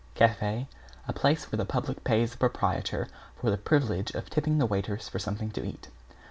=CAFE= 0.15 0.41
A 1.07 1.13
place 1.13 1.51
where 1.51 1.57
the 1.57 1.63
public 1.63 2.03
pays 2.03 2.31
the 2.31 2.37
proprietor 2.39 3.07
for 3.39 3.51
the 3.51 3.55
privilege 3.59 4.09
of 4.15 4.31
tipping 4.31 4.57
the 4.57 4.65
waiters 4.65 5.07
for 5.07 5.19
something 5.19 5.51
to 5.51 5.63
eat. 5.63 5.89